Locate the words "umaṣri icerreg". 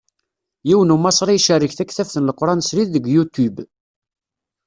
0.95-1.71